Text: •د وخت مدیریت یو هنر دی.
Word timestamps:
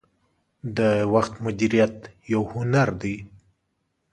•د 0.77 0.79
وخت 1.13 1.33
مدیریت 1.45 1.95
یو 2.33 2.41
هنر 2.51 2.89
دی. 3.01 3.15